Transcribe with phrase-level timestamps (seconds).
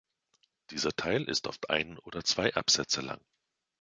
[0.71, 3.21] Dieser Teil ist oft ein oder zwei Absätze lang.